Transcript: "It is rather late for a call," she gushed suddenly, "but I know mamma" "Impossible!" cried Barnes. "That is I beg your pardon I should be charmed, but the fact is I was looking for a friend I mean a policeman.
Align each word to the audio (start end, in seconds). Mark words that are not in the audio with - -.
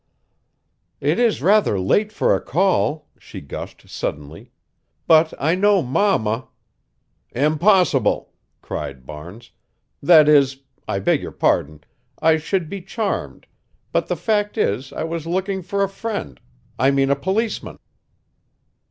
"It 0.99 1.19
is 1.19 1.43
rather 1.43 1.79
late 1.79 2.11
for 2.11 2.33
a 2.33 2.41
call," 2.41 3.07
she 3.19 3.39
gushed 3.39 3.87
suddenly, 3.87 4.49
"but 5.05 5.31
I 5.39 5.53
know 5.53 5.83
mamma" 5.83 6.47
"Impossible!" 7.33 8.33
cried 8.63 9.05
Barnes. 9.05 9.51
"That 10.01 10.27
is 10.27 10.61
I 10.87 10.97
beg 10.97 11.21
your 11.21 11.29
pardon 11.31 11.83
I 12.19 12.37
should 12.37 12.67
be 12.67 12.81
charmed, 12.81 13.45
but 13.91 14.07
the 14.07 14.15
fact 14.17 14.57
is 14.57 14.91
I 14.91 15.03
was 15.03 15.27
looking 15.27 15.61
for 15.61 15.83
a 15.83 15.87
friend 15.87 16.39
I 16.79 16.89
mean 16.89 17.11
a 17.11 17.15
policeman. 17.15 17.77